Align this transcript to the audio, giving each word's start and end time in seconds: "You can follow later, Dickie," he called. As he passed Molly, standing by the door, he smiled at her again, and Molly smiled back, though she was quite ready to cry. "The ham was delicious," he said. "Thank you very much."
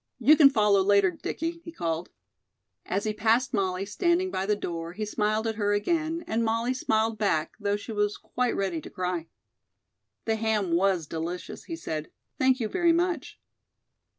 "You 0.17 0.35
can 0.35 0.49
follow 0.49 0.81
later, 0.81 1.11
Dickie," 1.11 1.61
he 1.63 1.71
called. 1.71 2.09
As 2.87 3.03
he 3.03 3.13
passed 3.13 3.53
Molly, 3.53 3.85
standing 3.85 4.31
by 4.31 4.47
the 4.47 4.55
door, 4.55 4.93
he 4.93 5.05
smiled 5.05 5.45
at 5.45 5.57
her 5.57 5.73
again, 5.73 6.23
and 6.25 6.43
Molly 6.43 6.73
smiled 6.73 7.19
back, 7.19 7.53
though 7.59 7.75
she 7.77 7.91
was 7.91 8.17
quite 8.17 8.55
ready 8.55 8.81
to 8.81 8.89
cry. 8.89 9.27
"The 10.25 10.37
ham 10.37 10.71
was 10.71 11.05
delicious," 11.05 11.65
he 11.65 11.75
said. 11.75 12.09
"Thank 12.39 12.59
you 12.59 12.67
very 12.67 12.91
much." 12.91 13.39